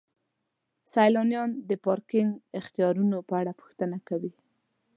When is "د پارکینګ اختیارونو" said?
1.69-3.17